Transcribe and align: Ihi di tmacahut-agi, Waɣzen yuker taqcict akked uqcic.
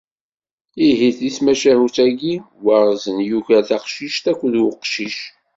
Ihi 0.87 1.09
di 1.17 1.29
tmacahut-agi, 1.35 2.35
Waɣzen 2.63 3.17
yuker 3.29 3.61
taqcict 3.69 4.25
akked 4.31 4.53
uqcic. 4.67 5.17